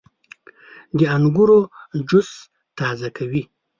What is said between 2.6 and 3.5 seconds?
تازه کوي.